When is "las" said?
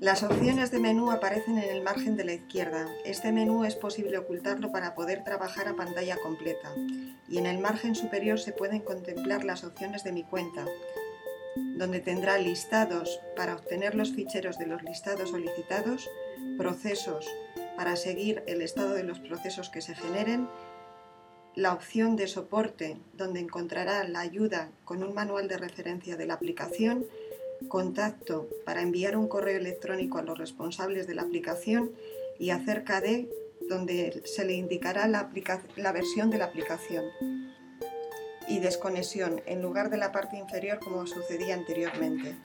0.00-0.22, 9.42-9.64